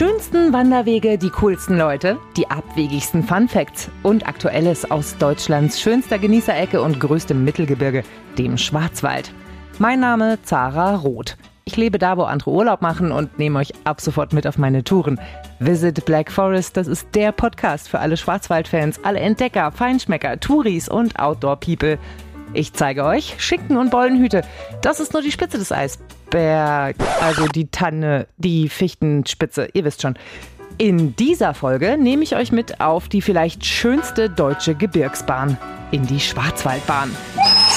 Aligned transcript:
schönsten 0.00 0.54
Wanderwege, 0.54 1.18
die 1.18 1.28
coolsten 1.28 1.76
Leute, 1.76 2.16
die 2.34 2.48
abwegigsten 2.50 3.22
Fun 3.22 3.48
Facts 3.48 3.90
und 4.02 4.26
Aktuelles 4.26 4.90
aus 4.90 5.18
Deutschlands 5.18 5.78
schönster 5.78 6.18
Genießerecke 6.18 6.80
und 6.80 6.98
größtem 6.98 7.44
Mittelgebirge, 7.44 8.02
dem 8.38 8.56
Schwarzwald. 8.56 9.30
Mein 9.78 10.00
Name 10.00 10.38
Zara 10.42 10.96
Roth. 10.96 11.36
Ich 11.66 11.76
lebe 11.76 11.98
da, 11.98 12.16
wo 12.16 12.22
andere 12.22 12.50
Urlaub 12.50 12.80
machen 12.80 13.12
und 13.12 13.38
nehme 13.38 13.58
euch 13.58 13.74
ab 13.84 14.00
sofort 14.00 14.32
mit 14.32 14.46
auf 14.46 14.56
meine 14.56 14.84
Touren. 14.84 15.20
Visit 15.58 16.06
Black 16.06 16.32
Forest, 16.32 16.78
das 16.78 16.86
ist 16.86 17.08
der 17.14 17.32
Podcast 17.32 17.90
für 17.90 17.98
alle 17.98 18.16
Schwarzwaldfans, 18.16 19.04
alle 19.04 19.20
Entdecker, 19.20 19.70
Feinschmecker, 19.70 20.40
Touris 20.40 20.88
und 20.88 21.18
Outdoor-People. 21.18 21.98
Ich 22.54 22.72
zeige 22.72 23.04
euch 23.04 23.34
Schinken 23.36 23.76
und 23.76 23.90
Bollenhüte. 23.90 24.44
Das 24.80 24.98
ist 24.98 25.12
nur 25.12 25.20
die 25.20 25.30
Spitze 25.30 25.58
des 25.58 25.72
Eisbergs. 26.30 27.04
Also 27.20 27.46
die 27.46 27.68
Tanne, 27.68 28.26
die 28.36 28.68
Fichtenspitze, 28.68 29.68
ihr 29.72 29.84
wisst 29.84 30.02
schon. 30.02 30.14
In 30.78 31.14
dieser 31.16 31.52
Folge 31.52 31.98
nehme 31.98 32.22
ich 32.22 32.36
euch 32.36 32.52
mit 32.52 32.80
auf 32.80 33.08
die 33.08 33.20
vielleicht 33.20 33.66
schönste 33.66 34.30
deutsche 34.30 34.74
Gebirgsbahn, 34.74 35.58
in 35.90 36.06
die 36.06 36.20
Schwarzwaldbahn. 36.20 37.14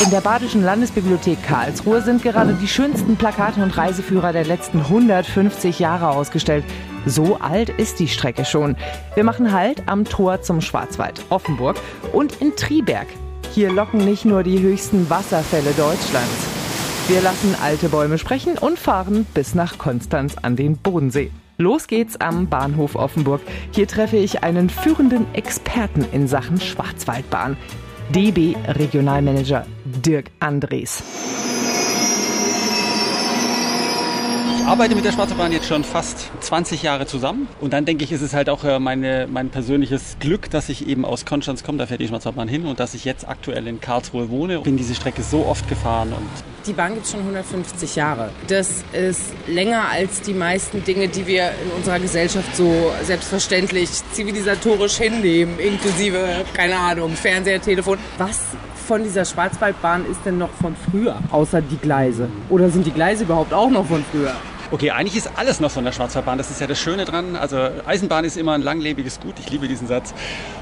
In 0.02 0.10
der 0.10 0.22
Badischen 0.22 0.64
Landesbibliothek 0.64 1.44
Karlsruhe 1.44 2.02
sind 2.02 2.24
gerade 2.24 2.54
die 2.54 2.68
schönsten 2.68 3.18
Plakate 3.18 3.62
und 3.62 3.76
Reiseführer 3.78 4.32
der 4.32 4.46
letzten 4.46 4.80
150 4.80 5.80
Jahre 5.80 6.10
ausgestellt. 6.10 6.64
So 7.06 7.38
alt 7.42 7.70
ist 7.70 8.00
die 8.00 8.08
Strecke 8.08 8.46
schon. 8.46 8.78
Wir 9.16 9.26
machen 9.26 9.52
Halt 9.52 9.84
am 9.88 10.06
Tor 10.06 10.42
zum 10.42 10.62
Schwarzwald, 10.62 11.26
Offenburg 11.30 11.76
und 12.14 12.40
in 12.40 12.56
Triberg. 12.56 13.08
Hier 13.54 13.72
locken 13.72 14.06
nicht 14.06 14.24
nur 14.24 14.44
die 14.44 14.62
höchsten 14.62 15.10
Wasserfälle 15.10 15.72
Deutschlands. 15.72 16.53
Wir 17.10 17.20
lassen 17.20 17.54
alte 17.62 17.90
Bäume 17.90 18.18
sprechen 18.18 18.58
und 18.58 18.80
fahren 18.80 19.26
bis 19.34 19.56
nach 19.56 19.78
Konstanz 19.78 20.38
an 20.42 20.56
den 20.56 20.78
Bodensee. 20.78 21.32
Los 21.58 21.88
geht's 21.88 22.16
am 22.22 22.48
Bahnhof 22.48 22.96
Offenburg. 22.96 23.42
Hier 23.72 23.90
treffe 23.90 24.16
ich 24.16 24.42
einen 24.44 24.70
führenden 24.70 25.26
Experten 25.34 26.06
in 26.14 26.30
Sachen 26.30 26.62
Schwarzwaldbahn. 26.62 27.58
DB 28.16 28.56
Regionalmanager 28.68 29.66
Dirk 29.84 30.32
Andres. 30.40 31.04
Ich 34.60 34.66
arbeite 34.66 34.96
mit 34.96 35.04
der 35.04 35.12
Schwarze 35.12 35.36
Bahn 35.36 35.52
jetzt 35.52 35.68
schon 35.68 35.84
fast 35.84 36.32
20 36.40 36.84
Jahre 36.84 37.06
zusammen. 37.06 37.50
Und 37.60 37.74
dann 37.74 37.84
denke 37.84 38.06
ich, 38.06 38.14
ist 38.14 38.22
es 38.22 38.34
halt 38.34 38.50
auch 38.50 38.64
äh, 38.64 38.80
meine, 38.80 39.28
mein 39.30 39.50
persönliches 39.50 40.16
Glück, 40.22 40.50
dass 40.50 40.70
ich 40.70 40.88
eben 40.88 41.04
aus 41.04 41.26
Konstanz 41.26 41.66
komme, 41.66 41.80
da 41.80 41.86
fährt 41.86 42.00
die 42.00 42.08
Schwarze 42.08 42.32
Bahn 42.32 42.48
hin 42.48 42.66
und 42.66 42.80
dass 42.80 42.94
ich 42.94 43.04
jetzt 43.04 43.28
aktuell 43.28 43.68
in 43.68 43.82
Karlsruhe 43.82 44.30
wohne. 44.30 44.60
Ich 44.60 44.64
bin 44.64 44.78
diese 44.78 44.96
Strecke 44.96 45.22
so 45.22 45.46
oft 45.46 45.68
gefahren. 45.68 46.14
Und 46.14 46.53
die 46.66 46.74
Bahn 46.74 46.94
gibt 46.94 47.06
es 47.06 47.12
schon 47.12 47.22
150 47.22 47.96
Jahre. 47.96 48.30
Das 48.48 48.84
ist 48.94 49.34
länger 49.48 49.90
als 49.90 50.22
die 50.22 50.34
meisten 50.34 50.84
Dinge, 50.84 51.08
die 51.08 51.28
wir 51.28 51.52
in 51.64 51.72
unserer 51.78 52.00
Gesellschaft 52.00 52.56
so 52.56 52.92
selbstverständlich 53.04 53.90
zivilisatorisch 54.12 54.98
hinnehmen, 54.98 55.60
inklusive, 55.60 56.46
keine 56.54 56.78
Ahnung, 56.78 57.12
Fernseher, 57.12 57.62
Telefon. 57.62 57.98
Was 58.18 58.42
von 58.88 59.04
dieser 59.04 59.26
Schwarzwaldbahn 59.26 60.06
ist 60.10 60.20
denn 60.26 60.38
noch 60.38 60.52
von 60.62 60.76
früher, 60.90 61.18
außer 61.32 61.62
die 61.62 61.78
Gleise? 61.78 62.30
Oder 62.50 62.70
sind 62.70 62.86
die 62.86 62.92
Gleise 62.92 63.24
überhaupt 63.24 63.54
auch 63.54 63.70
noch 63.70 63.86
von 63.86 64.04
früher? 64.12 64.34
Okay, 64.74 64.90
eigentlich 64.90 65.16
ist 65.16 65.30
alles 65.36 65.60
noch 65.60 65.70
von 65.70 65.86
der 65.86 65.92
Schwarzwaldbahn. 65.92 66.40
Das 66.40 66.50
ist 66.50 66.60
ja 66.60 66.66
das 66.66 66.80
Schöne 66.80 67.06
dran. 67.06 67.36
Also 67.36 67.58
Eisenbahn 67.86 68.26
ist 68.26 68.38
immer 68.38 68.54
ein 68.54 68.64
langlebiges 68.64 69.20
Gut. 69.20 69.36
Ich 69.38 69.52
liebe 69.52 69.68
diesen 69.68 69.86
Satz. 69.88 70.16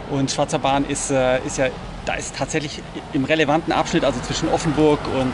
Und 0.10 0.30
Schwarzer 0.30 0.60
Bahn 0.60 0.84
ist, 0.84 1.12
äh, 1.12 1.40
ist 1.46 1.58
ja, 1.58 1.68
da 2.04 2.16
ist 2.16 2.36
tatsächlich 2.36 2.84
im 3.14 3.24
relevanten 3.24 3.72
Abschnitt, 3.72 4.04
also 4.04 4.20
zwischen 4.20 4.50
Offenburg 4.50 5.00
und 5.18 5.34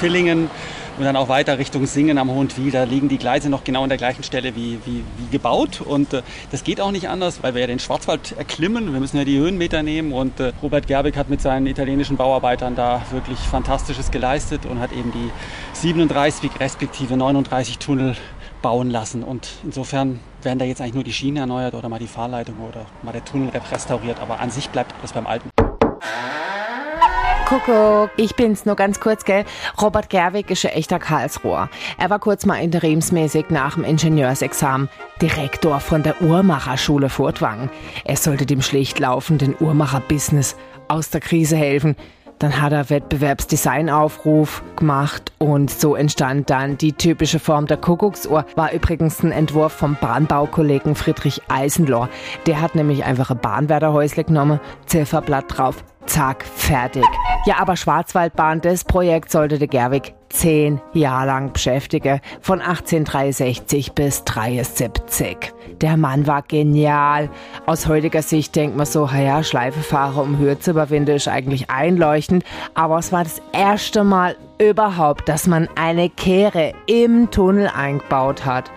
Villingen, 0.00 0.48
und 0.96 1.04
dann 1.04 1.16
auch 1.16 1.28
weiter 1.28 1.58
Richtung 1.58 1.86
Singen 1.86 2.18
am 2.18 2.30
Hohentwiel. 2.30 2.70
Da 2.70 2.84
liegen 2.84 3.08
die 3.08 3.18
Gleise 3.18 3.50
noch 3.50 3.64
genau 3.64 3.82
an 3.82 3.88
der 3.88 3.98
gleichen 3.98 4.22
Stelle 4.22 4.54
wie, 4.54 4.78
wie, 4.84 5.02
wie 5.18 5.30
gebaut. 5.30 5.80
Und 5.80 6.12
äh, 6.12 6.22
das 6.50 6.64
geht 6.64 6.80
auch 6.80 6.92
nicht 6.92 7.08
anders, 7.08 7.42
weil 7.42 7.54
wir 7.54 7.62
ja 7.62 7.66
den 7.66 7.78
Schwarzwald 7.78 8.32
erklimmen. 8.38 8.92
Wir 8.92 9.00
müssen 9.00 9.16
ja 9.16 9.24
die 9.24 9.38
Höhenmeter 9.38 9.82
nehmen. 9.82 10.12
Und 10.12 10.38
äh, 10.38 10.52
Robert 10.62 10.86
Gerbig 10.86 11.16
hat 11.16 11.28
mit 11.28 11.40
seinen 11.40 11.66
italienischen 11.66 12.16
Bauarbeitern 12.16 12.76
da 12.76 13.02
wirklich 13.10 13.38
Fantastisches 13.38 14.10
geleistet 14.10 14.66
und 14.66 14.80
hat 14.80 14.92
eben 14.92 15.12
die 15.12 15.30
37 15.72 16.60
respektive 16.60 17.16
39 17.16 17.78
Tunnel 17.78 18.16
bauen 18.62 18.90
lassen. 18.90 19.24
Und 19.24 19.48
insofern 19.64 20.20
werden 20.42 20.58
da 20.58 20.64
jetzt 20.64 20.80
eigentlich 20.80 20.94
nur 20.94 21.04
die 21.04 21.12
Schienen 21.12 21.38
erneuert 21.38 21.74
oder 21.74 21.88
mal 21.88 21.98
die 21.98 22.06
Fahrleitung 22.06 22.56
oder 22.60 22.86
mal 23.02 23.12
der 23.12 23.24
Tunnel 23.24 23.50
restauriert. 23.70 24.20
Aber 24.20 24.40
an 24.40 24.50
sich 24.50 24.70
bleibt 24.70 24.94
alles 25.00 25.12
beim 25.12 25.26
Alten. 25.26 25.53
Kuckuck, 27.54 28.10
ich 28.16 28.34
bin's 28.34 28.66
nur 28.66 28.74
ganz 28.74 28.98
kurz, 28.98 29.24
gell? 29.24 29.44
Robert 29.80 30.10
Gerwig 30.10 30.50
ist 30.50 30.66
ein 30.66 30.72
echter 30.72 30.98
Karlsruher. 30.98 31.68
Er 31.98 32.10
war 32.10 32.18
kurz 32.18 32.46
mal 32.46 32.56
interimsmäßig 32.56 33.50
nach 33.50 33.74
dem 33.74 33.84
Ingenieursexamen 33.84 34.88
Direktor 35.22 35.78
von 35.78 36.02
der 36.02 36.20
Uhrmacherschule 36.20 37.08
Furtwangen. 37.08 37.70
Er 38.04 38.16
sollte 38.16 38.44
dem 38.44 38.60
schlecht 38.60 38.98
laufenden 38.98 39.54
Uhrmacher-Business 39.60 40.56
aus 40.88 41.10
der 41.10 41.20
Krise 41.20 41.54
helfen. 41.56 41.94
Dann 42.40 42.60
hat 42.60 42.72
er 42.72 42.90
Wettbewerbsdesignaufruf 42.90 44.64
gemacht 44.74 45.32
und 45.38 45.70
so 45.70 45.94
entstand 45.94 46.50
dann 46.50 46.76
die 46.76 46.92
typische 46.92 47.38
Form 47.38 47.66
der 47.66 47.76
Kuckucksuhr. 47.76 48.44
War 48.56 48.72
übrigens 48.72 49.22
ein 49.22 49.30
Entwurf 49.30 49.72
vom 49.72 49.96
Bahnbaukollegen 50.00 50.96
Friedrich 50.96 51.40
Eisenlohr. 51.48 52.08
Der 52.46 52.60
hat 52.60 52.74
nämlich 52.74 53.04
einfach 53.04 53.30
ein 53.30 53.38
Bahnwärterhäusle 53.38 54.24
genommen, 54.24 54.58
Zifferblatt 54.86 55.44
drauf, 55.56 55.84
zack, 56.06 56.44
fertig. 56.44 57.04
Ja, 57.46 57.56
aber 57.58 57.76
Schwarzwaldbahn, 57.76 58.60
das 58.60 58.84
Projekt 58.84 59.30
sollte 59.30 59.58
der 59.58 59.68
Gerwig 59.68 60.14
zehn 60.28 60.80
Jahre 60.92 61.26
lang 61.26 61.52
beschäftigen, 61.52 62.20
von 62.40 62.60
1863 62.60 63.92
bis 63.92 64.24
73. 64.24 65.52
Der 65.80 65.96
Mann 65.96 66.26
war 66.26 66.42
genial. 66.42 67.30
Aus 67.66 67.86
heutiger 67.86 68.22
Sicht 68.22 68.56
denkt 68.56 68.76
man 68.76 68.86
so, 68.86 69.06
ja, 69.06 69.42
Schleifefahrer 69.42 70.22
um 70.22 70.38
Höhe 70.38 70.58
zu 70.58 70.72
überwinden 70.72 71.16
ist 71.16 71.28
eigentlich 71.28 71.70
einleuchtend, 71.70 72.44
aber 72.74 72.98
es 72.98 73.12
war 73.12 73.24
das 73.24 73.40
erste 73.52 74.04
Mal 74.04 74.36
überhaupt, 74.58 75.28
dass 75.28 75.46
man 75.46 75.68
eine 75.76 76.10
Kehre 76.10 76.72
im 76.86 77.30
Tunnel 77.30 77.70
eingebaut 77.74 78.44
hat. 78.44 78.70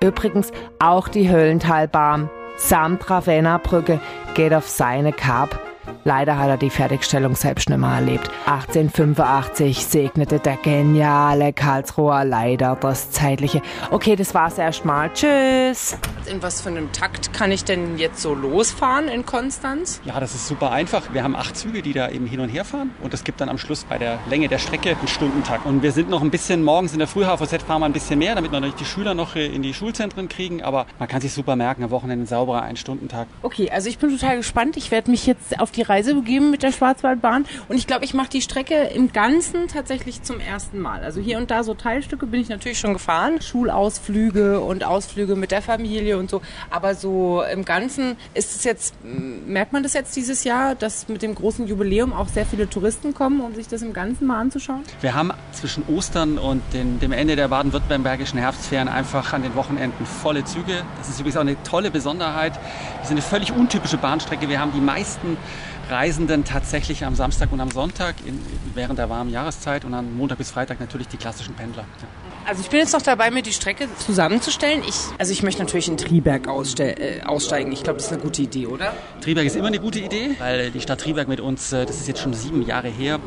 Übrigens 0.00 0.52
auch 0.78 1.08
die 1.08 1.30
Höllentalbahn 1.30 2.28
samt 2.56 3.08
Ravenna-Brücke 3.08 4.00
geht 4.34 4.54
auf 4.54 4.68
seine 4.68 5.12
Kap. 5.12 5.71
Leider 6.04 6.36
hat 6.36 6.48
er 6.48 6.56
die 6.56 6.70
Fertigstellung 6.70 7.36
selbst 7.36 7.68
nicht 7.68 7.78
mehr 7.78 7.90
erlebt. 7.90 8.28
1885 8.46 9.86
segnete 9.86 10.40
der 10.40 10.56
geniale 10.56 11.52
Karlsruher 11.52 12.24
leider 12.24 12.76
das 12.80 13.12
Zeitliche. 13.12 13.62
Okay, 13.92 14.16
das 14.16 14.34
war's 14.34 14.58
erstmal. 14.58 15.12
Tschüss. 15.12 15.96
In 16.26 16.42
was 16.42 16.60
für 16.60 16.70
einem 16.70 16.90
Takt 16.90 17.32
kann 17.32 17.52
ich 17.52 17.64
denn 17.64 17.98
jetzt 17.98 18.20
so 18.20 18.34
losfahren 18.34 19.06
in 19.06 19.24
Konstanz? 19.24 20.00
Ja, 20.04 20.18
das 20.18 20.34
ist 20.34 20.48
super 20.48 20.72
einfach. 20.72 21.12
Wir 21.12 21.22
haben 21.22 21.36
acht 21.36 21.56
Züge, 21.56 21.82
die 21.82 21.92
da 21.92 22.08
eben 22.08 22.26
hin 22.26 22.40
und 22.40 22.48
her 22.48 22.64
fahren. 22.64 22.90
Und 23.00 23.14
es 23.14 23.22
gibt 23.22 23.40
dann 23.40 23.48
am 23.48 23.58
Schluss 23.58 23.84
bei 23.84 23.98
der 23.98 24.18
Länge 24.28 24.48
der 24.48 24.58
Strecke 24.58 24.90
einen 24.90 25.06
Stundentakt. 25.08 25.66
Und 25.66 25.82
wir 25.82 25.92
sind 25.92 26.10
noch 26.10 26.22
ein 26.22 26.30
bisschen 26.30 26.64
morgens 26.64 26.92
in 26.92 26.98
der 26.98 27.08
Früh-HVZ 27.08 27.62
fahren 27.62 27.80
wir 27.80 27.86
ein 27.86 27.92
bisschen 27.92 28.18
mehr, 28.18 28.34
damit 28.34 28.50
wir 28.50 28.58
natürlich 28.58 28.80
die 28.80 28.84
Schüler 28.84 29.14
noch 29.14 29.36
in 29.36 29.62
die 29.62 29.72
Schulzentren 29.72 30.28
kriegen. 30.28 30.62
Aber 30.62 30.86
man 30.98 31.08
kann 31.08 31.20
sich 31.20 31.32
super 31.32 31.54
merken, 31.54 31.84
am 31.84 31.90
Wochenende 31.90 32.24
ein 32.24 32.26
sauberer 32.26 32.62
Ein-Stunden-Tag. 32.62 33.28
Okay, 33.42 33.70
also 33.70 33.88
ich 33.88 33.98
bin 33.98 34.10
total 34.10 34.36
gespannt. 34.38 34.76
Ich 34.76 34.90
werde 34.90 35.10
mich 35.10 35.26
jetzt 35.26 35.60
auf 35.60 35.70
die 35.70 35.82
Reise 35.92 36.14
begeben 36.14 36.50
mit 36.50 36.62
der 36.62 36.72
Schwarzwaldbahn. 36.72 37.44
Und 37.68 37.76
ich 37.76 37.86
glaube, 37.86 38.06
ich 38.06 38.14
mache 38.14 38.30
die 38.30 38.40
Strecke 38.40 38.74
im 38.94 39.12
Ganzen 39.12 39.68
tatsächlich 39.68 40.22
zum 40.22 40.40
ersten 40.40 40.78
Mal. 40.80 41.04
Also 41.04 41.20
hier 41.20 41.36
und 41.36 41.50
da 41.50 41.62
so 41.64 41.74
Teilstücke 41.74 42.26
bin 42.26 42.40
ich 42.40 42.48
natürlich 42.48 42.78
schon 42.78 42.94
gefahren. 42.94 43.42
Schulausflüge 43.42 44.60
und 44.60 44.84
Ausflüge 44.84 45.36
mit 45.36 45.50
der 45.50 45.60
Familie 45.60 46.16
und 46.16 46.30
so. 46.30 46.40
Aber 46.70 46.94
so 46.94 47.42
im 47.52 47.66
Ganzen 47.66 48.16
ist 48.32 48.56
es 48.56 48.64
jetzt, 48.64 48.94
merkt 49.04 49.74
man 49.74 49.82
das 49.82 49.92
jetzt 49.92 50.16
dieses 50.16 50.44
Jahr, 50.44 50.74
dass 50.74 51.08
mit 51.08 51.20
dem 51.20 51.34
großen 51.34 51.66
Jubiläum 51.66 52.14
auch 52.14 52.28
sehr 52.28 52.46
viele 52.46 52.70
Touristen 52.70 53.12
kommen, 53.12 53.42
um 53.42 53.54
sich 53.54 53.68
das 53.68 53.82
im 53.82 53.92
Ganzen 53.92 54.26
mal 54.26 54.40
anzuschauen? 54.40 54.82
Wir 55.02 55.14
haben 55.14 55.30
zwischen 55.52 55.84
Ostern 55.88 56.38
und 56.38 56.62
den, 56.72 57.00
dem 57.00 57.12
Ende 57.12 57.36
der 57.36 57.48
baden-württembergischen 57.48 58.38
Herbstferien 58.38 58.88
einfach 58.88 59.34
an 59.34 59.42
den 59.42 59.54
Wochenenden 59.56 60.06
volle 60.06 60.42
Züge. 60.44 60.84
Das 60.96 61.10
ist 61.10 61.20
übrigens 61.20 61.36
auch 61.36 61.42
eine 61.42 61.62
tolle 61.64 61.90
Besonderheit. 61.90 62.54
Wir 62.54 63.08
sind 63.08 63.18
eine 63.18 63.22
völlig 63.22 63.52
untypische 63.52 63.98
Bahnstrecke. 63.98 64.48
Wir 64.48 64.58
haben 64.58 64.72
die 64.72 64.80
meisten 64.80 65.36
Reisenden 65.92 66.44
tatsächlich 66.44 67.04
am 67.04 67.14
Samstag 67.14 67.52
und 67.52 67.60
am 67.60 67.70
Sonntag 67.70 68.14
in, 68.26 68.40
während 68.74 68.98
der 68.98 69.10
warmen 69.10 69.30
Jahreszeit 69.30 69.84
und 69.84 69.92
an 69.92 70.16
Montag 70.16 70.38
bis 70.38 70.50
Freitag 70.50 70.80
natürlich 70.80 71.06
die 71.06 71.18
klassischen 71.18 71.54
Pendler. 71.54 71.84
Ja. 72.00 72.31
Also 72.44 72.60
ich 72.60 72.70
bin 72.70 72.80
jetzt 72.80 72.92
noch 72.92 73.02
dabei, 73.02 73.30
mir 73.30 73.42
die 73.42 73.52
Strecke 73.52 73.88
zusammenzustellen. 73.98 74.82
Ich, 74.86 74.96
also 75.18 75.32
ich 75.32 75.42
möchte 75.42 75.62
natürlich 75.62 75.86
in 75.86 75.96
Triberg 75.96 76.48
äh, 76.48 77.20
aussteigen. 77.24 77.70
Ich 77.70 77.84
glaube, 77.84 77.98
das 77.98 78.06
ist 78.06 78.12
eine 78.12 78.20
gute 78.20 78.42
Idee, 78.42 78.66
oder? 78.66 78.94
Triberg 79.20 79.46
ist 79.46 79.54
immer 79.54 79.68
eine 79.68 79.78
gute 79.78 80.00
Idee, 80.00 80.34
weil 80.38 80.72
die 80.72 80.80
Stadt 80.80 81.00
Triberg 81.00 81.28
mit 81.28 81.40
uns, 81.40 81.72
äh, 81.72 81.86
das 81.86 82.00
ist 82.00 82.08
jetzt 82.08 82.20
schon 82.20 82.34
sieben 82.34 82.66
Jahre 82.66 82.88
her, 82.88 83.20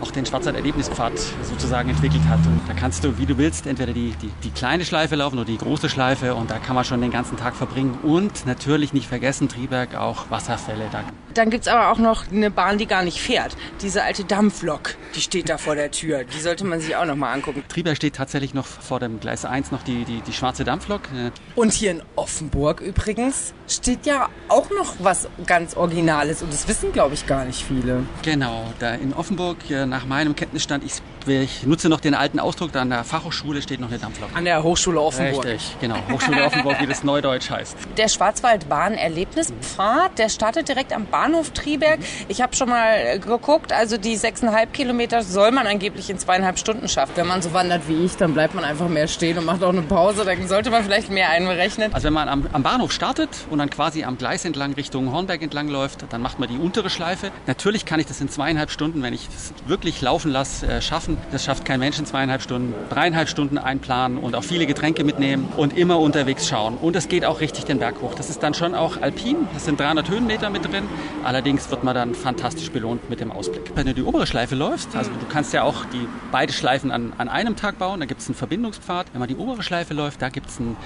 auch 0.00 0.10
den 0.10 0.24
Schwarzwald-Erlebnispfad 0.24 1.12
sozusagen 1.42 1.90
entwickelt 1.90 2.22
hat. 2.28 2.38
Und 2.46 2.62
da 2.66 2.72
kannst 2.72 3.04
du, 3.04 3.18
wie 3.18 3.26
du 3.26 3.36
willst, 3.36 3.66
entweder 3.66 3.92
die, 3.92 4.14
die, 4.22 4.30
die 4.42 4.50
kleine 4.50 4.84
Schleife 4.84 5.16
laufen 5.16 5.36
oder 5.36 5.46
die 5.46 5.58
große 5.58 5.88
Schleife 5.90 6.34
und 6.34 6.50
da 6.50 6.58
kann 6.58 6.74
man 6.74 6.84
schon 6.84 7.00
den 7.02 7.10
ganzen 7.10 7.36
Tag 7.36 7.54
verbringen. 7.54 7.98
Und 8.02 8.46
natürlich 8.46 8.94
nicht 8.94 9.06
vergessen, 9.06 9.48
Triberg 9.48 9.94
auch 9.96 10.30
Wasserfälle. 10.30 10.84
Da. 10.90 11.04
Dann 11.34 11.50
gibt 11.50 11.66
es 11.66 11.68
aber 11.68 11.90
auch 11.90 11.98
noch 11.98 12.30
eine 12.30 12.50
Bahn, 12.50 12.78
die 12.78 12.86
gar 12.86 13.04
nicht 13.04 13.20
fährt. 13.20 13.56
Diese 13.82 14.02
alte 14.02 14.24
Dampflok, 14.24 14.96
die 15.14 15.20
steht 15.20 15.48
da 15.48 15.58
vor 15.58 15.74
der 15.74 15.90
Tür. 15.90 16.24
Die 16.24 16.40
sollte 16.40 16.64
man 16.64 16.80
sich 16.80 16.96
auch 16.96 17.04
noch 17.04 17.16
mal 17.16 17.32
angucken. 17.32 17.62
Triberg 17.68 17.96
steht 17.96 18.16
tatsächlich 18.16 18.54
noch 18.54 18.61
noch 18.62 18.82
vor 18.82 19.00
dem 19.00 19.18
Gleis 19.20 19.44
1 19.44 19.72
noch 19.72 19.82
die, 19.82 20.04
die, 20.04 20.20
die 20.20 20.32
schwarze 20.32 20.64
Dampflok. 20.64 21.02
Äh, 21.14 21.30
Und 21.56 21.72
hier 21.72 21.90
in 21.90 22.02
Offenburg 22.16 22.80
übrigens 22.80 23.52
steht 23.68 24.06
ja 24.06 24.28
auch 24.48 24.70
noch 24.70 24.94
was 25.00 25.28
ganz 25.46 25.76
Originales 25.76 26.42
und 26.42 26.52
das 26.52 26.68
wissen, 26.68 26.92
glaube 26.92 27.14
ich, 27.14 27.26
gar 27.26 27.44
nicht 27.44 27.64
viele. 27.64 28.04
Genau, 28.22 28.72
da 28.78 28.94
in 28.94 29.12
Offenburg, 29.14 29.58
nach 29.86 30.06
meinem 30.06 30.36
Kenntnisstand, 30.36 30.84
ich, 30.84 31.02
ich 31.26 31.66
nutze 31.66 31.88
noch 31.88 32.00
den 32.00 32.14
alten 32.14 32.38
Ausdruck, 32.38 32.72
da 32.72 32.82
an 32.82 32.90
der 32.90 33.04
Fachhochschule 33.04 33.62
steht 33.62 33.80
noch 33.80 33.88
eine 33.88 33.98
Dampflok. 33.98 34.30
An 34.34 34.44
der 34.44 34.62
Hochschule 34.62 35.00
Offenburg. 35.00 35.44
Richtig, 35.44 35.76
genau. 35.80 35.96
Hochschule 36.10 36.44
Offenburg, 36.44 36.80
wie 36.80 36.86
das 36.86 37.04
Neudeutsch 37.04 37.50
heißt. 37.50 37.76
Der 37.96 38.08
Schwarzwaldbahn-Erlebnispfad, 38.08 40.18
der 40.18 40.28
startet 40.28 40.68
direkt 40.68 40.92
am 40.92 41.06
Bahnhof 41.06 41.50
Triberg. 41.50 42.00
Ich 42.28 42.42
habe 42.42 42.54
schon 42.56 42.68
mal 42.68 43.18
geguckt, 43.18 43.72
also 43.72 43.96
die 43.96 44.16
sechseinhalb 44.16 44.72
Kilometer 44.72 45.22
soll 45.22 45.52
man 45.52 45.66
angeblich 45.66 46.10
in 46.10 46.18
zweieinhalb 46.18 46.58
Stunden 46.58 46.88
schaffen. 46.88 47.12
Wenn 47.16 47.26
man 47.26 47.42
so 47.42 47.52
wandert 47.52 47.88
wie 47.88 48.04
ich, 48.04 48.16
dann 48.16 48.34
bleibt 48.34 48.54
man 48.54 48.64
einfach 48.64 48.88
mehr 48.88 49.08
stehen 49.08 49.38
und 49.38 49.44
macht 49.44 49.62
auch 49.62 49.70
eine 49.70 49.82
Pause. 49.82 50.24
Dann 50.24 50.46
sollte 50.48 50.70
man 50.70 50.84
vielleicht 50.84 51.10
mehr 51.10 51.30
einberechnen. 51.30 51.92
Also 51.94 52.06
wenn 52.06 52.14
man 52.14 52.28
am, 52.28 52.46
am 52.52 52.62
Bahnhof 52.62 52.92
startet 52.92 53.30
und 53.50 53.58
dann 53.58 53.70
quasi 53.70 54.04
am 54.04 54.18
Gleis 54.18 54.44
entlang 54.44 54.74
Richtung 54.74 55.12
Hornberg 55.12 55.42
entlang 55.42 55.68
läuft, 55.68 56.04
dann 56.10 56.22
macht 56.22 56.38
man 56.38 56.48
die 56.48 56.56
untere 56.56 56.90
Schleife. 56.90 57.30
Natürlich 57.46 57.84
kann 57.84 58.00
ich 58.00 58.06
das 58.06 58.20
in 58.20 58.28
zweieinhalb 58.28 58.70
Stunden, 58.70 59.02
wenn 59.02 59.14
ich 59.14 59.28
es 59.34 59.52
wirklich 59.66 60.00
laufen 60.00 60.30
lasse, 60.30 60.66
äh, 60.66 60.80
schaffen. 61.12 61.32
Das 61.32 61.44
schafft 61.44 61.64
kein 61.64 61.80
Mensch 61.80 61.98
in 61.98 62.06
zweieinhalb 62.06 62.42
Stunden. 62.42 62.74
Dreieinhalb 62.90 63.28
Stunden 63.28 63.58
einplanen 63.58 64.18
und 64.18 64.34
auch 64.34 64.44
viele 64.44 64.66
Getränke 64.66 65.04
mitnehmen 65.04 65.48
und 65.56 65.76
immer 65.76 65.98
unterwegs 65.98 66.48
schauen. 66.48 66.76
Und 66.76 66.96
es 66.96 67.08
geht 67.08 67.24
auch 67.24 67.40
richtig 67.40 67.64
den 67.64 67.78
Berg 67.78 68.00
hoch. 68.00 68.14
Das 68.14 68.30
ist 68.30 68.42
dann 68.42 68.54
schon 68.54 68.74
auch 68.74 69.00
alpin. 69.00 69.36
Das 69.54 69.64
sind 69.64 69.78
300 69.80 70.08
Höhenmeter 70.08 70.50
mit 70.50 70.64
drin. 70.64 70.84
Allerdings 71.24 71.70
wird 71.70 71.84
man 71.84 71.94
dann 71.94 72.14
fantastisch 72.14 72.70
belohnt 72.70 73.08
mit 73.10 73.20
dem 73.20 73.30
Ausblick. 73.30 73.72
Wenn 73.74 73.86
du 73.86 73.94
die 73.94 74.02
obere 74.02 74.26
Schleife 74.26 74.54
läufst, 74.54 74.94
also 74.96 75.10
du 75.10 75.26
kannst 75.26 75.52
ja 75.52 75.62
auch 75.62 75.84
die 75.86 76.06
beide 76.30 76.52
Schleifen 76.52 76.90
an, 76.90 77.12
an 77.18 77.28
einem 77.28 77.56
Tag 77.56 77.78
bauen, 77.78 78.00
da 78.00 78.06
gibt 78.06 78.20
es 78.20 78.28
einen 78.28 78.34
Verbindungspfad. 78.34 79.06
Wenn 79.12 79.20
man 79.20 79.28
die 79.28 79.36
obere 79.36 79.62
Schleife 79.62 79.94
läuft, 79.94 80.22
da 80.22 80.28
gibt 80.28 80.48
es 80.48 80.58
ein, 80.60 80.76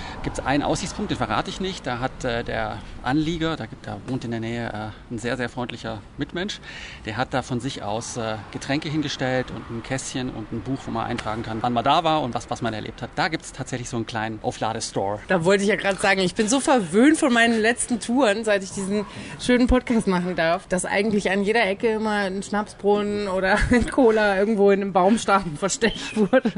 einen 0.45 0.63
Aussichtspunkt, 0.63 1.11
den 1.11 1.19
verrate 1.19 1.51
ich 1.51 1.61
nicht. 1.61 1.87
Da 1.87 1.99
hat 1.99 2.25
äh, 2.25 2.45
der 2.45 2.79
Anlieger, 3.03 3.57
da, 3.57 3.67
da, 3.83 3.99
wohnt 4.07 4.25
in 4.25 4.31
der 4.31 4.41
Nähe 4.41 4.69
äh, 4.69 5.15
ein 5.15 5.19
sehr, 5.19 5.37
sehr 5.37 5.49
freundlicher 5.49 6.01
Mitmensch, 6.19 6.61
der 7.05 7.17
hat 7.17 7.33
da 7.35 7.43
von 7.43 7.61
sich 7.61 7.83
aus 7.83 8.17
äh, 8.17 8.37
Getränke 8.53 8.89
hingestellt 8.89 9.51
und 9.51 9.71
ein 9.71 9.83
Kästchen 9.83 10.16
und 10.23 10.53
ein 10.53 10.61
Buch, 10.63 10.79
wo 10.87 10.91
man 10.91 11.07
eintragen 11.07 11.43
kann, 11.43 11.59
wann 11.61 11.73
man 11.73 11.85
da 11.85 12.05
war 12.05 12.23
und 12.23 12.35
was, 12.35 12.51
was 12.51 12.63
man 12.63 12.75
erlebt 12.75 13.03
hat. 13.03 13.11
Da 13.17 13.29
gibt 13.29 13.45
es 13.45 13.53
tatsächlich 13.53 13.89
so 13.89 13.97
einen 13.97 14.07
kleinen 14.07 14.39
Aufladestore. 14.43 15.21
Da 15.29 15.45
wollte 15.45 15.63
ich 15.63 15.69
ja 15.69 15.77
gerade 15.77 15.99
sagen, 15.99 16.21
ich 16.21 16.35
bin 16.35 16.49
so 16.49 16.61
verwöhnt 16.61 17.19
von 17.19 17.33
meinen 17.33 17.61
letzten 17.61 18.01
Touren, 18.01 18.45
seit 18.45 18.63
ich 18.63 18.73
diesen 18.73 19.05
schönen 19.41 19.67
Podcast 19.67 20.07
machen 20.07 20.37
darf, 20.37 20.67
dass 20.67 20.85
eigentlich 20.85 21.31
an 21.31 21.43
jeder 21.43 21.67
Ecke 21.67 21.89
immer 21.89 22.11
ein 22.11 22.43
Schnapsbrunnen 22.43 23.29
oder 23.29 23.59
ein 23.71 23.91
Cola 23.91 24.39
irgendwo 24.39 24.71
in 24.71 24.83
einem 24.83 24.93
Baumstamm 24.93 25.57
versteckt 25.59 26.17
wurde. 26.17 26.53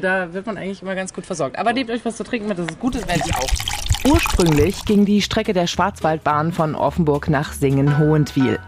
Da 0.00 0.32
wird 0.32 0.46
man 0.46 0.56
eigentlich 0.56 0.82
immer 0.82 0.94
ganz 0.94 1.12
gut 1.12 1.26
versorgt. 1.26 1.58
Aber 1.58 1.72
nehmt 1.72 1.90
euch 1.90 2.04
was 2.04 2.16
zu 2.16 2.24
trinken 2.24 2.48
mit, 2.48 2.58
das 2.58 2.66
ist 2.66 2.80
gut, 2.80 2.94
das 2.94 3.06
werde 3.06 3.22
ich 3.26 3.34
auch. 3.34 4.10
Ursprünglich 4.10 4.84
ging 4.84 5.04
die 5.04 5.22
Strecke 5.22 5.52
der 5.52 5.68
Schwarzwaldbahn 5.68 6.52
von 6.52 6.74
Offenburg 6.74 7.28
nach 7.28 7.52
Singen-Hohentwiel. 7.52 8.58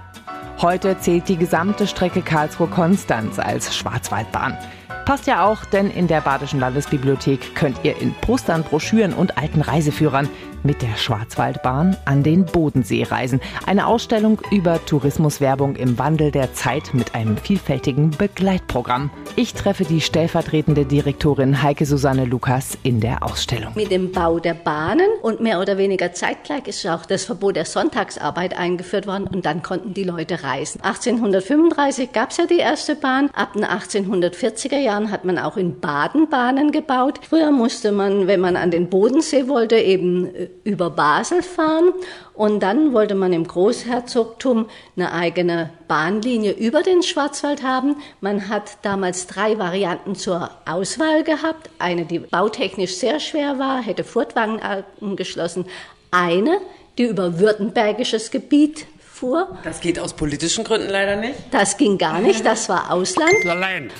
Heute 0.65 0.99
zählt 0.99 1.29
die 1.29 1.37
gesamte 1.37 1.87
Strecke 1.87 2.23
Karlsruhe-Konstanz 2.23 3.39
als 3.39 3.77
Schwarzwaldbahn. 3.77 4.57
Passt 5.05 5.27
ja 5.27 5.45
auch, 5.45 5.63
denn 5.67 5.91
in 5.91 6.09
der 6.09 6.23
Badischen 6.23 6.59
Landesbibliothek 6.59 7.55
könnt 7.55 7.81
ihr 7.83 8.01
in 8.01 8.15
Postern, 8.15 8.63
Broschüren 8.63 9.13
und 9.13 9.37
alten 9.37 9.61
Reiseführern 9.61 10.27
mit 10.65 10.83
der 10.83 10.97
Schwarzwaldbahn 10.97 11.97
an 12.05 12.23
den 12.23 12.45
Bodensee 12.47 13.05
reisen. 13.05 13.41
Eine 13.67 13.87
Ausstellung 13.87 14.41
über 14.51 14.85
Tourismuswerbung 14.85 15.77
im 15.77 15.99
Wandel 15.99 16.31
der 16.31 16.53
Zeit 16.55 16.95
mit 16.95 17.15
einem 17.15 17.37
vielfältigen 17.37 18.11
Begleitprogramm. 18.11 19.11
Ich 19.37 19.55
treffe 19.55 19.85
die 19.85 20.01
stellvertretende 20.01 20.85
Direktorin 20.85 21.63
Heike 21.63 21.87
Susanne 21.87 22.25
Lukas 22.25 22.79
in 22.83 23.01
der 23.01 23.23
Ausstellung. 23.23 23.73
Mit 23.75 23.91
dem 23.91 24.13
Bau 24.13 24.39
der 24.39 24.55
Bahnen 24.55 25.09
und 25.23 25.41
mehr 25.41 25.61
oder 25.61 25.79
weniger 25.79 26.13
zeitgleich 26.13 26.67
ist 26.67 26.87
auch 26.87 27.07
das 27.07 27.25
Verbot 27.25 27.57
der 27.57 27.65
Sonntagsarbeit 27.65 28.57
eingeführt 28.57 29.07
worden 29.07 29.27
und 29.27 29.45
dann 29.47 29.63
konnten 29.63 29.95
die 29.95 30.05
Leute 30.05 30.43
reisen. 30.43 30.81
1835 30.83 32.13
gab 32.13 32.31
es 32.31 32.39
ja 32.39 32.47
die 32.47 32.59
erste 32.59 32.97
Bahn. 32.97 33.31
Ab 33.35 33.53
den 33.55 33.65
1840er 33.65 34.79
Jahren 34.79 35.11
hat 35.11 35.25
man 35.25 35.39
auch 35.39 35.57
in 35.57 35.81
Baden 35.81 36.29
Bahnen 36.29 36.73
gebaut. 36.73 37.21
Früher 37.29 37.51
musste 37.51 37.93
man, 37.93 38.27
wenn 38.27 38.41
man 38.41 38.57
an 38.57 38.71
den 38.71 38.89
Bodensee 38.89 39.49
wollte, 39.49 39.77
eben 39.77 40.29
über 40.63 40.91
Basel 40.91 41.43
fahren 41.43 41.93
und 42.33 42.61
dann 42.61 42.93
wollte 42.93 43.15
man 43.15 43.33
im 43.33 43.47
Großherzogtum 43.47 44.69
eine 44.97 45.13
eigene 45.13 45.71
Bahnlinie 45.89 46.53
über 46.53 46.83
den 46.83 47.03
Schwarzwald 47.03 47.63
haben. 47.63 47.97
Man 48.21 48.49
hat 48.49 48.79
damals 48.83 49.27
drei 49.27 49.59
Varianten 49.59 50.15
zur 50.15 50.51
Auswahl 50.67 51.25
gehabt. 51.25 51.71
Eine, 51.79 52.05
die 52.05 52.19
bautechnisch 52.19 52.97
sehr 52.97 53.21
schwer 53.21 53.59
war, 53.59 53.83
hätte 53.83 54.05
Furtwangen 54.05 54.61
angeschlossen. 55.01 55.67
Eine, 56.11 56.59
die 56.99 57.05
über 57.05 57.39
württembergisches 57.39 58.31
Gebiet 58.31 58.87
fuhr. 59.25 59.49
Das 59.63 59.81
geht 59.81 59.99
aus 59.99 60.13
politischen 60.13 60.65
Gründen 60.65 60.91
leider 60.91 61.17
nicht. 61.17 61.35
Das 61.51 61.77
ging 61.77 61.97
gar 61.97 62.21
nicht, 62.21 62.45
das 62.45 62.69
war 62.69 62.91
Ausland. 62.91 63.33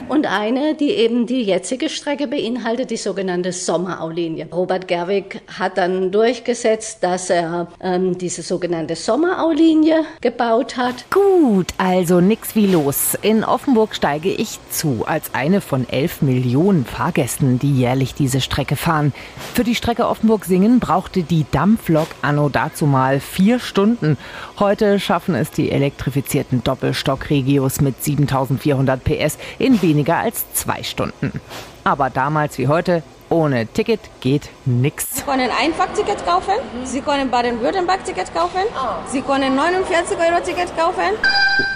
Und 0.09 0.27
eine, 0.27 0.75
die 0.75 0.91
eben 0.91 1.27
die 1.27 1.43
jetzige 1.43 1.89
Strecke 1.89 2.27
beinhaltet, 2.27 2.91
die 2.91 2.97
sogenannte 2.99 3.53
Sommeraulinie. 3.53 4.49
Robert 4.53 4.87
Gerwig 4.87 5.41
hat 5.59 5.79
dann 5.79 6.13
durchgesetzt, 6.13 7.03
dass 7.03 7.31
er 7.31 7.69
ähm, 7.81 8.19
diese 8.19 8.43
sogenannte 8.43 8.97
Sommeraulinie 8.97 10.05
gebaut 10.21 10.77
hat. 10.77 11.11
Gut, 11.11 11.69
also 11.79 12.21
nix 12.21 12.55
wie 12.55 12.67
los. 12.67 13.17
In 13.23 13.45
Offenburg 13.45 13.95
steige 13.95 14.31
ich 14.31 14.59
zu, 14.71 15.05
als 15.07 15.35
eine 15.35 15.61
von 15.61 15.89
elf 15.89 16.21
Millionen 16.21 16.85
Fahrgästen, 16.85 17.59
die 17.59 17.75
jährlich 17.75 18.15
diese 18.15 18.41
Strecke 18.43 18.77
fahren. 18.77 19.15
Für 19.55 19.65
die 19.65 19.75
Strecke 19.75 20.07
Offenburg-Singen 20.07 20.81
brauchte 20.81 21.23
die 21.23 21.47
Dampflok 21.51 22.09
anno 22.21 22.51
dazu 22.51 22.85
mal 22.87 23.21
vier 23.21 23.59
Stunden. 23.59 24.19
Heute 24.59 25.01
schaffen 25.15 25.37
es 25.37 25.53
die 25.53 25.71
elektrifizierten 25.71 26.65
Doppelstock-Regios 26.65 27.81
mit 27.81 28.03
7400 28.03 29.05
PS 29.05 29.39
in 29.61 29.81
weniger 29.81 30.17
als 30.17 30.53
zwei 30.55 30.83
Stunden. 30.83 31.41
Aber 31.85 32.11
damals 32.11 32.59
wie 32.59 32.67
heute, 32.67 33.05
ohne 33.29 33.69
Ticket 33.69 34.01
geht 34.21 34.51
nichts. 34.65 35.19
Sie 35.19 35.23
können 35.23 35.49
Einfachticket 35.57 36.27
kaufen, 36.27 36.55
Sie 36.83 37.01
können 37.01 37.31
Baden-Württemberg-Ticket 37.31 38.35
kaufen, 38.35 38.63
Sie 39.07 39.23
können 39.23 39.57
49-Euro-Ticket 39.57 40.77
kaufen. 40.77 41.13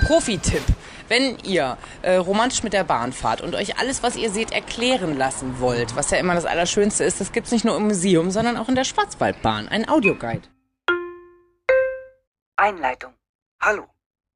Profi-Tipp. 0.08 0.64
Wenn 1.06 1.36
ihr 1.44 1.78
äh, 2.02 2.16
romantisch 2.16 2.64
mit 2.64 2.72
der 2.72 2.82
Bahn 2.82 3.12
fahrt 3.12 3.40
und 3.40 3.54
euch 3.54 3.78
alles, 3.78 4.02
was 4.02 4.16
ihr 4.16 4.30
seht, 4.30 4.50
erklären 4.50 5.16
lassen 5.16 5.60
wollt, 5.60 5.94
was 5.94 6.10
ja 6.10 6.18
immer 6.18 6.34
das 6.34 6.44
Allerschönste 6.44 7.04
ist, 7.04 7.20
das 7.20 7.30
gibt's 7.30 7.52
nicht 7.52 7.64
nur 7.64 7.76
im 7.76 7.84
Museum, 7.84 8.32
sondern 8.32 8.56
auch 8.56 8.68
in 8.68 8.74
der 8.74 8.82
Schwarzwaldbahn, 8.82 9.68
ein 9.68 9.88
Audioguide. 9.88 10.42
Einleitung. 12.56 13.12
Hallo 13.60 13.88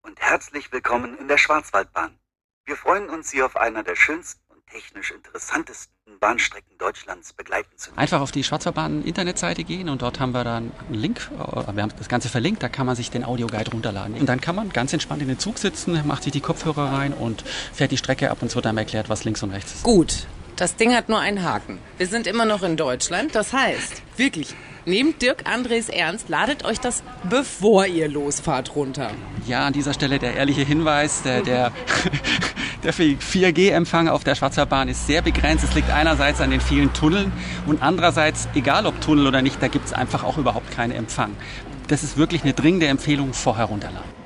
und 0.03 0.21
herzlich 0.21 0.73
willkommen 0.73 1.17
in 1.17 1.29
der 1.29 1.39
Schwarzwaldbahn. 1.39 2.19
Wir 2.67 2.75
freuen 2.75 3.09
uns, 3.09 3.31
Sie 3.31 3.41
auf 3.41 3.57
einer 3.57 3.85
der 3.85 3.95
schönsten 3.95 4.41
und 4.49 4.67
technisch 4.67 5.13
interessantesten 5.13 6.19
Bahnstrecken 6.19 6.77
Deutschlands 6.77 7.33
begleiten 7.33 7.71
zu 7.77 7.91
können. 7.91 8.01
Einfach 8.01 8.21
auf 8.21 8.33
die 8.33 8.43
Schwarzwaldbahn 8.43 9.05
Internetseite 9.05 9.63
gehen 9.63 9.89
und 9.89 10.03
dort 10.03 10.19
haben 10.19 10.33
wir 10.33 10.43
dann 10.43 10.73
einen 10.89 10.95
Link. 10.95 11.31
Wir 11.31 11.83
haben 11.83 11.93
das 11.97 12.09
Ganze 12.09 12.31
verlinkt, 12.31 12.65
da 12.65 12.69
kann 12.69 12.85
man 12.85 12.97
sich 12.97 13.13
den 13.13 13.23
Audioguide 13.25 13.71
runterladen. 13.71 14.17
Und 14.17 14.27
dann 14.27 14.41
kann 14.41 14.57
man 14.57 14.71
ganz 14.71 14.93
entspannt 14.93 15.23
in 15.23 15.29
den 15.29 15.39
Zug 15.39 15.57
sitzen, 15.59 16.05
macht 16.05 16.25
sich 16.25 16.33
die 16.33 16.41
Kopfhörer 16.41 16.93
rein 16.93 17.13
und 17.13 17.43
fährt 17.73 17.93
die 17.93 17.99
Strecke 17.99 18.29
ab 18.29 18.43
und 18.43 18.49
es 18.49 18.57
wird 18.57 18.67
einem 18.67 18.79
erklärt, 18.79 19.09
was 19.09 19.23
links 19.23 19.41
und 19.45 19.53
rechts 19.53 19.73
ist. 19.73 19.83
Gut, 19.85 20.27
das 20.57 20.75
Ding 20.75 20.97
hat 20.97 21.09
nur 21.09 21.21
einen 21.21 21.45
Haken. 21.45 21.79
Wir 21.97 22.09
sind 22.09 22.27
immer 22.27 22.45
noch 22.45 22.65
in 22.65 22.77
Deutschland. 22.77 23.37
Das 23.37 23.53
heißt, 23.53 24.03
wirklich, 24.17 24.57
nehmt 24.85 25.23
Dirk 25.23 25.49
Andres 25.49 25.89
ernst, 25.89 26.29
ladet 26.29 26.65
euch 26.65 26.81
das, 26.81 27.03
bevor 27.29 27.87
ihr 27.87 28.09
losfahrt, 28.09 28.75
runter. 28.75 29.11
Ja, 29.47 29.67
an 29.67 29.73
dieser 29.73 29.95
Stelle 29.95 30.19
der 30.19 30.35
ehrliche 30.35 30.63
Hinweis, 30.63 31.23
der, 31.23 31.43
der, 31.43 31.73
der 32.83 32.95
4G-Empfang 32.95 34.09
auf 34.09 34.25
der 34.25 34.35
Schwarzwaldbahn 34.35 34.89
ist 34.89 35.07
sehr 35.07 35.23
begrenzt. 35.23 35.65
Es 35.65 35.75
liegt 35.75 35.91
einerseits 35.91 36.41
an 36.41 36.51
den 36.51 36.61
vielen 36.61 36.93
Tunneln 36.93 37.33
und 37.67 37.83
andererseits, 37.83 38.49
egal 38.55 38.87
ob 38.87 39.01
Tunnel 39.01 39.27
oder 39.27 39.43
nicht, 39.43 39.63
da 39.63 39.69
gibt 39.69 39.87
es 39.87 39.93
einfach 39.93 40.25
auch 40.25 40.39
überhaupt 40.39 40.71
keinen 40.71 40.93
Empfang. 40.93 41.37
Das 41.89 42.03
ist 42.03 42.17
wirklich 42.17 42.43
eine 42.43 42.53
dringende 42.53 42.87
Empfehlung, 42.87 43.35
vorher 43.35 43.67
runterladen. 43.67 44.22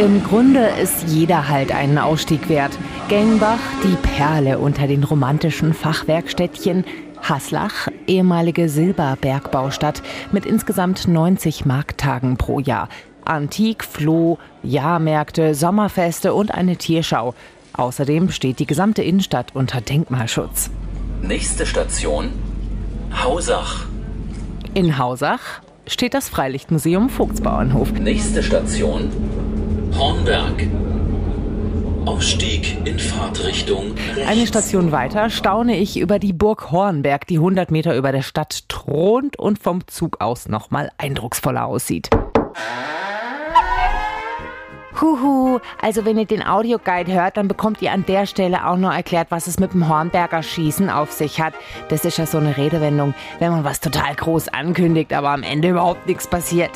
Im 0.00 0.24
Grunde 0.24 0.66
ist 0.82 1.08
jeder 1.08 1.48
Halt 1.50 1.72
einen 1.72 1.98
Ausstieg 1.98 2.48
wert. 2.48 2.72
Gengbach, 3.10 3.58
die 3.84 3.96
Perle 3.96 4.58
unter 4.58 4.86
den 4.86 5.04
romantischen 5.04 5.74
Fachwerkstädtchen. 5.74 6.86
Haslach, 7.20 7.86
ehemalige 8.06 8.70
Silberbergbaustadt 8.70 10.02
mit 10.32 10.46
insgesamt 10.46 11.06
90 11.06 11.66
Markttagen 11.66 12.38
pro 12.38 12.60
Jahr. 12.60 12.88
Antik, 13.26 13.84
Floh, 13.84 14.38
Jahrmärkte, 14.62 15.54
Sommerfeste 15.54 16.32
und 16.32 16.50
eine 16.54 16.76
Tierschau. 16.78 17.34
Außerdem 17.74 18.30
steht 18.30 18.58
die 18.58 18.66
gesamte 18.66 19.02
Innenstadt 19.02 19.54
unter 19.54 19.82
Denkmalschutz. 19.82 20.70
Nächste 21.20 21.66
Station 21.66 22.30
Hausach. 23.22 23.84
In 24.72 24.96
Hausach 24.96 25.60
steht 25.86 26.14
das 26.14 26.30
Freilichtmuseum 26.30 27.10
Vogtsbauernhof. 27.10 27.92
Nächste 27.92 28.42
Station 28.42 29.10
Hornberg. 29.96 30.66
Ausstieg 32.06 32.78
in 32.86 32.98
Fahrtrichtung 32.98 33.92
rechts. 34.14 34.28
Eine 34.30 34.46
Station 34.46 34.92
weiter 34.92 35.30
staune 35.30 35.76
ich 35.76 35.98
über 35.98 36.18
die 36.18 36.32
Burg 36.32 36.70
Hornberg, 36.70 37.26
die 37.26 37.36
100 37.36 37.70
Meter 37.70 37.96
über 37.96 38.12
der 38.12 38.22
Stadt 38.22 38.68
thront 38.68 39.38
und 39.38 39.58
vom 39.58 39.86
Zug 39.86 40.20
aus 40.20 40.48
nochmal 40.48 40.90
eindrucksvoller 40.98 41.66
aussieht. 41.66 42.08
Huhu, 45.00 45.60
also 45.80 46.04
wenn 46.04 46.18
ihr 46.18 46.26
den 46.26 46.46
Audioguide 46.46 47.12
hört, 47.12 47.36
dann 47.36 47.48
bekommt 47.48 47.80
ihr 47.80 47.92
an 47.92 48.04
der 48.06 48.26
Stelle 48.26 48.66
auch 48.66 48.76
noch 48.76 48.92
erklärt, 48.92 49.30
was 49.30 49.46
es 49.46 49.58
mit 49.58 49.72
dem 49.72 49.88
Hornberger 49.88 50.42
Schießen 50.42 50.90
auf 50.90 51.12
sich 51.12 51.40
hat. 51.40 51.54
Das 51.88 52.04
ist 52.04 52.18
ja 52.18 52.26
so 52.26 52.38
eine 52.38 52.56
Redewendung, 52.56 53.14
wenn 53.38 53.52
man 53.52 53.64
was 53.64 53.80
total 53.80 54.14
groß 54.14 54.48
ankündigt, 54.48 55.12
aber 55.12 55.30
am 55.30 55.42
Ende 55.42 55.70
überhaupt 55.70 56.06
nichts 56.06 56.26
passiert. 56.26 56.72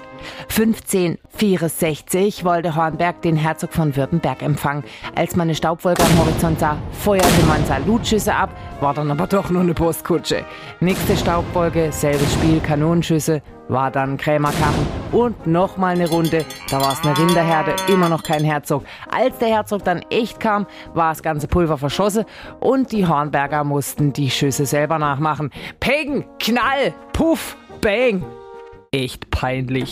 1564 0.48 2.44
wollte 2.44 2.76
Hornberg 2.76 3.22
den 3.22 3.36
Herzog 3.36 3.72
von 3.72 3.96
Württemberg 3.96 4.42
empfangen. 4.42 4.84
Als 5.14 5.36
man 5.36 5.48
eine 5.48 5.54
Staubwolke 5.54 6.02
am 6.02 6.18
Horizont 6.18 6.60
sah, 6.60 6.76
feuerte 6.92 7.42
man 7.46 7.64
Salutschüsse 7.66 8.34
ab, 8.34 8.50
war 8.80 8.94
dann 8.94 9.10
aber 9.10 9.26
doch 9.26 9.50
nur 9.50 9.62
eine 9.62 9.74
Postkutsche. 9.74 10.44
Nächste 10.80 11.16
Staubwolke, 11.16 11.90
selbes 11.92 12.32
Spiel, 12.34 12.60
Kanonenschüsse, 12.60 13.42
war 13.68 13.90
dann 13.90 14.16
Krämerkarren 14.16 14.86
und 15.12 15.46
nochmal 15.46 15.94
eine 15.94 16.08
Runde. 16.08 16.44
Da 16.70 16.80
war 16.80 16.92
es 16.92 17.02
eine 17.04 17.16
Rinderherde, 17.16 17.74
immer 17.92 18.08
noch 18.08 18.22
kein 18.22 18.44
Herzog. 18.44 18.84
Als 19.10 19.38
der 19.38 19.48
Herzog 19.48 19.84
dann 19.84 20.02
echt 20.10 20.40
kam, 20.40 20.66
war 20.92 21.10
das 21.10 21.22
ganze 21.22 21.48
Pulver 21.48 21.78
verschossen 21.78 22.24
und 22.60 22.92
die 22.92 23.06
Hornberger 23.06 23.64
mussten 23.64 24.12
die 24.12 24.30
Schüsse 24.30 24.66
selber 24.66 24.98
nachmachen. 24.98 25.50
Peng, 25.80 26.26
Knall, 26.38 26.92
Puff, 27.12 27.56
Bang. 27.80 28.24
Echt 28.92 29.30
peinlich. 29.30 29.90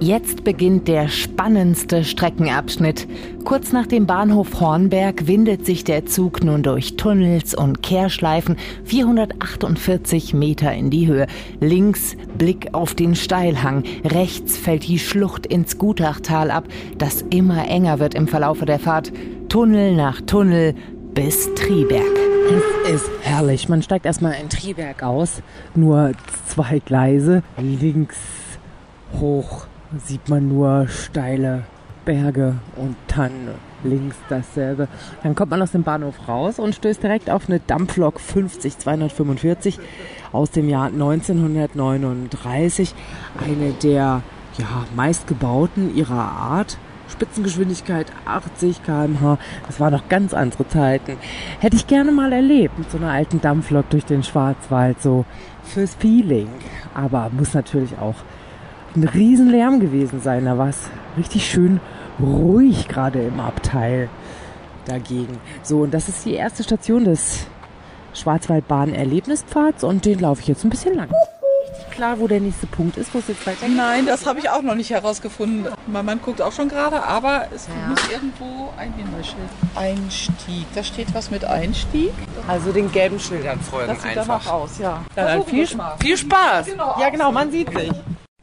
Jetzt 0.00 0.44
beginnt 0.44 0.86
der 0.86 1.08
spannendste 1.08 2.04
Streckenabschnitt. 2.04 3.08
Kurz 3.44 3.72
nach 3.72 3.86
dem 3.86 4.06
Bahnhof 4.06 4.60
Hornberg 4.60 5.26
windet 5.26 5.66
sich 5.66 5.82
der 5.82 6.06
Zug 6.06 6.44
nun 6.44 6.62
durch 6.62 6.96
Tunnels 6.96 7.52
und 7.52 7.82
Kehrschleifen 7.82 8.56
448 8.84 10.34
Meter 10.34 10.72
in 10.72 10.90
die 10.90 11.08
Höhe. 11.08 11.26
Links 11.58 12.16
Blick 12.38 12.74
auf 12.74 12.94
den 12.94 13.16
Steilhang, 13.16 13.82
rechts 14.04 14.56
fällt 14.56 14.86
die 14.86 15.00
Schlucht 15.00 15.46
ins 15.46 15.78
Gutachtal 15.78 16.52
ab, 16.52 16.68
das 16.96 17.22
immer 17.22 17.66
enger 17.66 17.98
wird 17.98 18.14
im 18.14 18.28
Verlaufe 18.28 18.66
der 18.66 18.78
Fahrt. 18.78 19.12
Tunnel 19.48 19.96
nach 19.96 20.20
Tunnel 20.20 20.76
bis 21.12 21.52
Triberg. 21.56 22.04
Es 22.86 22.94
ist 22.94 23.10
herrlich. 23.22 23.68
Man 23.68 23.82
steigt 23.82 24.06
erstmal 24.06 24.34
in 24.40 24.48
Triberg 24.48 25.02
aus. 25.02 25.42
Nur 25.74 26.12
zwei 26.46 26.78
Gleise. 26.78 27.42
Links 27.56 28.16
hoch 29.18 29.67
sieht 30.04 30.28
man 30.28 30.48
nur 30.48 30.88
steile 30.88 31.64
Berge 32.04 32.54
und 32.76 32.96
dann 33.14 33.30
links 33.84 34.16
dasselbe. 34.28 34.88
Dann 35.22 35.34
kommt 35.34 35.50
man 35.50 35.62
aus 35.62 35.72
dem 35.72 35.82
Bahnhof 35.82 36.26
raus 36.26 36.58
und 36.58 36.74
stößt 36.74 37.02
direkt 37.02 37.30
auf 37.30 37.48
eine 37.48 37.60
Dampflok 37.60 38.20
50245 38.20 39.78
aus 40.32 40.50
dem 40.50 40.68
Jahr 40.68 40.86
1939. 40.86 42.94
Eine 43.44 43.72
der 43.72 44.22
ja, 44.58 44.86
meistgebauten 44.96 45.94
ihrer 45.94 46.14
Art. 46.14 46.78
Spitzengeschwindigkeit 47.10 48.06
80 48.26 48.82
km/h. 48.82 49.38
Das 49.66 49.80
waren 49.80 49.94
noch 49.94 50.08
ganz 50.08 50.34
andere 50.34 50.68
Zeiten. 50.68 51.16
Hätte 51.58 51.76
ich 51.76 51.86
gerne 51.86 52.12
mal 52.12 52.32
erlebt 52.32 52.78
mit 52.78 52.90
so 52.90 52.98
einer 52.98 53.12
alten 53.12 53.40
Dampflok 53.40 53.88
durch 53.90 54.04
den 54.04 54.22
Schwarzwald, 54.22 55.00
so 55.00 55.24
fürs 55.62 55.94
Feeling. 55.94 56.48
Aber 56.94 57.30
muss 57.32 57.54
natürlich 57.54 57.96
auch 57.98 58.16
ein 58.96 59.04
Riesenlärm 59.04 59.80
gewesen 59.80 60.20
sein. 60.20 60.44
Da 60.44 60.58
war 60.58 60.68
es 60.68 60.90
richtig 61.16 61.50
schön 61.50 61.80
ruhig 62.20 62.88
gerade 62.88 63.22
im 63.22 63.40
Abteil 63.40 64.08
dagegen. 64.86 65.38
So, 65.62 65.82
und 65.82 65.92
das 65.92 66.08
ist 66.08 66.24
die 66.24 66.34
erste 66.34 66.64
Station 66.64 67.04
des 67.04 67.46
Schwarzwaldbahn-Erlebnispfads 68.14 69.84
und 69.84 70.04
den 70.04 70.18
laufe 70.18 70.40
ich 70.40 70.48
jetzt 70.48 70.64
ein 70.64 70.70
bisschen 70.70 70.94
lang. 70.94 71.10
Richtig 71.68 71.90
klar, 71.90 72.18
wo 72.18 72.26
der 72.26 72.40
nächste 72.40 72.66
Punkt 72.66 72.96
ist, 72.96 73.14
wo 73.14 73.18
es 73.18 73.28
jetzt 73.28 73.46
weitergeht? 73.46 73.76
Nein, 73.76 74.06
das 74.06 74.26
habe 74.26 74.40
ich 74.40 74.48
auch 74.48 74.62
noch 74.62 74.74
nicht 74.74 74.90
herausgefunden. 74.90 75.68
Mein 75.86 76.04
Mann 76.04 76.20
guckt 76.22 76.40
auch 76.40 76.52
schon 76.52 76.68
gerade, 76.68 77.02
aber 77.04 77.46
es 77.54 77.68
muss 77.88 78.00
irgendwo 78.10 78.70
ein 78.78 78.92
Hinweisschild. 78.94 79.48
Einstieg. 79.76 80.66
Da 80.74 80.82
steht 80.82 81.14
was 81.14 81.30
mit 81.30 81.44
Einstieg. 81.44 82.12
Also 82.48 82.72
den 82.72 82.90
gelben 82.90 83.20
Schildern 83.20 83.60
folgen 83.60 83.88
Das 83.88 84.02
sieht 84.02 84.16
danach 84.16 84.46
aus, 84.50 84.78
ja. 84.78 85.04
Dann 85.14 85.42
Versuchen 85.44 85.66
viel, 85.66 85.76
mal. 85.76 85.96
viel 86.00 86.16
Spaß. 86.16 86.66
Genau, 86.66 86.96
ja, 86.98 87.10
genau, 87.10 87.30
man 87.30 87.50
sieht 87.50 87.70
sich. 87.70 87.92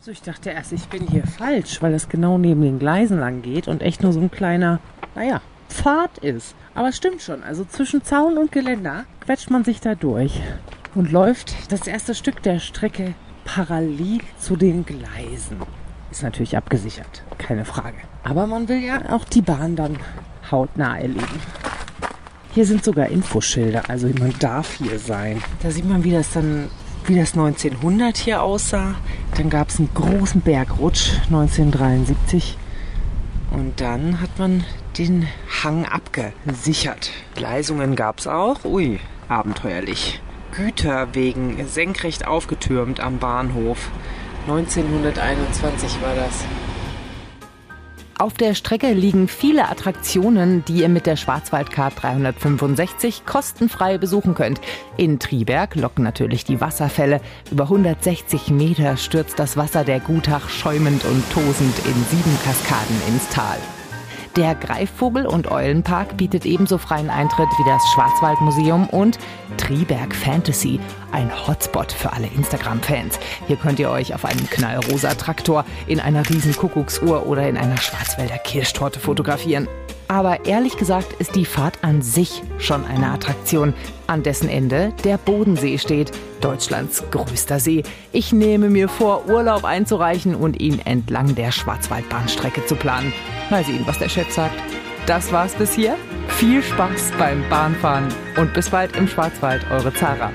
So, 0.05 0.11
ich 0.11 0.21
dachte 0.21 0.51
erst, 0.51 0.71
ich 0.71 0.85
bin 0.85 1.07
hier 1.07 1.25
falsch, 1.25 1.81
weil 1.81 1.91
das 1.91 2.09
genau 2.09 2.37
neben 2.37 2.61
den 2.61 2.77
Gleisen 2.77 3.19
lang 3.19 3.41
geht 3.41 3.67
und 3.67 3.81
echt 3.81 4.03
nur 4.03 4.13
so 4.13 4.19
ein 4.19 4.29
kleiner, 4.29 4.79
naja, 5.15 5.41
Pfad 5.67 6.19
ist. 6.19 6.53
Aber 6.75 6.89
es 6.89 6.97
stimmt 6.97 7.23
schon. 7.23 7.41
Also 7.41 7.65
zwischen 7.65 8.03
Zaun 8.03 8.37
und 8.37 8.51
Geländer 8.51 9.05
quetscht 9.21 9.49
man 9.49 9.63
sich 9.63 9.81
da 9.81 9.95
durch 9.95 10.39
und 10.93 11.11
läuft 11.11 11.55
das 11.71 11.87
erste 11.87 12.13
Stück 12.13 12.43
der 12.43 12.59
Strecke 12.59 13.15
parallel 13.45 14.19
zu 14.37 14.55
den 14.55 14.85
Gleisen. 14.85 15.57
Ist 16.11 16.21
natürlich 16.21 16.55
abgesichert, 16.55 17.23
keine 17.39 17.65
Frage. 17.65 17.97
Aber 18.23 18.45
man 18.45 18.69
will 18.69 18.83
ja 18.83 19.09
auch 19.09 19.25
die 19.25 19.41
Bahn 19.41 19.75
dann 19.75 19.97
hautnah 20.51 20.99
erleben. 20.99 21.41
Hier 22.53 22.67
sind 22.67 22.83
sogar 22.83 23.07
Infoschilder, 23.07 23.89
also 23.89 24.07
man 24.19 24.35
darf 24.37 24.75
hier 24.75 24.99
sein. 24.99 25.41
Da 25.63 25.71
sieht 25.71 25.89
man, 25.89 26.03
wie 26.03 26.11
das 26.11 26.31
dann, 26.31 26.69
wie 27.07 27.15
das 27.15 27.33
1900 27.33 28.17
hier 28.17 28.41
aussah. 28.41 28.95
Dann 29.37 29.49
gab 29.49 29.69
es 29.69 29.79
einen 29.79 29.89
großen 29.93 30.41
Bergrutsch 30.41 31.11
1973 31.25 32.57
und 33.51 33.79
dann 33.81 34.21
hat 34.21 34.37
man 34.37 34.63
den 34.97 35.27
Hang 35.63 35.85
abgesichert. 35.85 37.11
Gleisungen 37.35 37.95
gab 37.95 38.19
es 38.19 38.27
auch. 38.27 38.63
Ui, 38.65 38.99
abenteuerlich. 39.27 40.21
Güterwegen 40.55 41.67
senkrecht 41.67 42.27
aufgetürmt 42.27 42.99
am 42.99 43.19
Bahnhof. 43.19 43.89
1921 44.47 46.01
war 46.01 46.15
das. 46.15 46.45
Auf 48.17 48.35
der 48.35 48.55
Strecke 48.55 48.93
liegen 48.93 49.27
viele 49.27 49.67
Attraktionen, 49.67 50.63
die 50.63 50.77
ihr 50.77 50.89
mit 50.89 51.05
der 51.05 51.17
Schwarzwaldcard 51.17 52.01
365 52.01 53.25
kostenfrei 53.25 53.97
besuchen 53.97 54.35
könnt. 54.35 54.61
In 54.95 55.19
Triberg 55.19 55.75
locken 55.75 56.05
natürlich 56.05 56.45
die 56.45 56.61
Wasserfälle. 56.61 57.19
Über 57.51 57.63
160 57.63 58.51
Meter 58.51 58.95
stürzt 58.95 59.37
das 59.37 59.57
Wasser 59.57 59.83
der 59.83 59.99
Gutach 59.99 60.47
schäumend 60.47 61.03
und 61.03 61.29
tosend 61.33 61.77
in 61.79 62.05
sieben 62.09 62.37
Kaskaden 62.45 63.01
ins 63.09 63.27
Tal. 63.27 63.57
Der 64.35 64.53
Greifvogel- 64.53 65.27
und 65.27 65.49
Eulenpark 65.49 66.17
bietet 66.17 66.45
ebenso 66.45 66.77
freien 66.77 67.09
Eintritt 67.09 67.47
wie 67.57 67.69
das 67.69 67.81
Schwarzwaldmuseum 67.93 68.89
und 68.89 69.17
Triberg 69.55 70.13
Fantasy, 70.13 70.77
ein 71.13 71.31
Hotspot 71.47 71.93
für 71.93 72.11
alle 72.11 72.27
Instagram-Fans. 72.27 73.17
Hier 73.47 73.55
könnt 73.55 73.79
ihr 73.79 73.89
euch 73.89 74.13
auf 74.13 74.25
einem 74.25 74.49
knallrosa 74.49 75.13
Traktor, 75.13 75.63
in 75.87 76.01
einer 76.01 76.29
riesen 76.29 76.53
Kuckucksuhr 76.53 77.25
oder 77.27 77.47
in 77.47 77.55
einer 77.55 77.77
Schwarzwälder 77.77 78.37
Kirschtorte 78.39 78.99
fotografieren. 78.99 79.69
Aber 80.09 80.45
ehrlich 80.45 80.75
gesagt 80.75 81.13
ist 81.13 81.35
die 81.35 81.45
Fahrt 81.45 81.79
an 81.81 82.01
sich 82.01 82.43
schon 82.59 82.85
eine 82.85 83.11
Attraktion, 83.11 83.73
an 84.07 84.21
dessen 84.21 84.49
Ende 84.49 84.91
der 85.05 85.17
Bodensee 85.17 85.77
steht, 85.77 86.11
Deutschlands 86.41 87.03
größter 87.09 87.61
See. 87.61 87.83
Ich 88.11 88.33
nehme 88.33 88.69
mir 88.69 88.89
vor, 88.89 89.27
Urlaub 89.27 89.63
einzureichen 89.63 90.35
und 90.35 90.61
ihn 90.61 90.79
entlang 90.83 91.35
der 91.35 91.53
Schwarzwaldbahnstrecke 91.53 92.65
zu 92.65 92.75
planen. 92.75 93.13
Mal 93.49 93.63
sehen, 93.63 93.83
was 93.85 93.99
der 93.99 94.09
Chef 94.09 94.31
sagt. 94.31 94.55
Das 95.05 95.31
war's 95.31 95.53
bis 95.53 95.73
hier. 95.73 95.95
Viel 96.29 96.63
Spaß 96.63 97.11
beim 97.17 97.47
Bahnfahren 97.49 98.07
und 98.37 98.53
bis 98.53 98.69
bald 98.69 98.95
im 98.95 99.07
Schwarzwald, 99.07 99.65
eure 99.71 99.93
Zara. 99.93 100.31